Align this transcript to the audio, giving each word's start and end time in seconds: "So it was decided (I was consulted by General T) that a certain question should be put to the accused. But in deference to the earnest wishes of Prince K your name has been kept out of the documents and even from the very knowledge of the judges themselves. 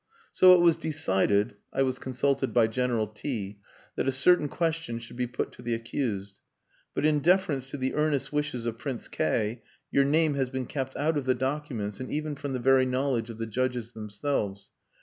"So 0.33 0.55
it 0.55 0.61
was 0.61 0.77
decided 0.77 1.57
(I 1.71 1.83
was 1.83 1.99
consulted 1.99 2.55
by 2.55 2.65
General 2.65 3.05
T) 3.05 3.59
that 3.95 4.07
a 4.07 4.11
certain 4.11 4.47
question 4.47 4.97
should 4.97 5.15
be 5.15 5.27
put 5.27 5.51
to 5.51 5.61
the 5.61 5.75
accused. 5.75 6.39
But 6.95 7.05
in 7.05 7.19
deference 7.19 7.67
to 7.67 7.77
the 7.77 7.93
earnest 7.93 8.33
wishes 8.33 8.65
of 8.65 8.79
Prince 8.79 9.07
K 9.07 9.61
your 9.91 10.03
name 10.03 10.33
has 10.33 10.49
been 10.49 10.65
kept 10.65 10.95
out 10.95 11.17
of 11.17 11.25
the 11.25 11.35
documents 11.35 11.99
and 11.99 12.11
even 12.11 12.35
from 12.35 12.53
the 12.53 12.57
very 12.57 12.87
knowledge 12.87 13.29
of 13.29 13.37
the 13.37 13.45
judges 13.45 13.91
themselves. 13.91 14.71